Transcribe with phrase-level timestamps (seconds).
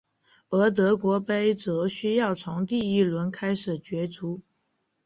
[0.49, 4.41] 而德国杯则需要从第一轮开始角逐。